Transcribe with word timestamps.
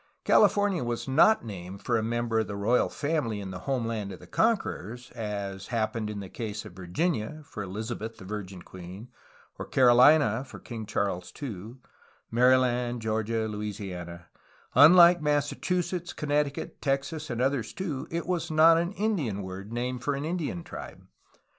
California 0.25 0.83
was 0.83 1.07
not 1.07 1.45
named 1.45 1.83
for 1.83 1.95
a 1.95 2.01
member 2.01 2.39
of 2.39 2.47
the 2.47 2.55
royal 2.55 2.89
family 2.89 3.39
in 3.39 3.51
the 3.51 3.59
homeland 3.69 4.11
of 4.11 4.19
the 4.19 4.25
conquerors, 4.25 5.11
as 5.11 5.67
hap 5.67 5.93
pened 5.93 6.09
in 6.09 6.21
the 6.21 6.27
case 6.27 6.65
of 6.65 6.73
Virginia 6.73 7.43
(for 7.45 7.61
Elizabeth, 7.61 8.17
the 8.17 8.25
Virgin 8.25 8.63
Queen), 8.63 9.09
Carolina 9.69 10.43
(for 10.43 10.57
King 10.57 10.87
Charles 10.87 11.31
II), 11.39 11.75
Maryland, 12.31 12.99
Geor 12.99 13.23
gia, 13.23 13.43
and 13.43 13.51
Louisiana 13.51 14.25
Unlike 14.73 15.21
Massachusetts, 15.21 16.13
Connecticut, 16.13 16.81
Texas, 16.81 17.29
and 17.29 17.39
others, 17.39 17.71
too, 17.71 18.07
it 18.09 18.25
was 18.25 18.49
not 18.49 18.79
an 18.79 18.93
Indian 18.93 19.43
word 19.43 19.67
or 19.67 19.75
named 19.75 20.03
for 20.03 20.15
an 20.15 20.25
Indian 20.25 20.63
tribe. 20.63 21.03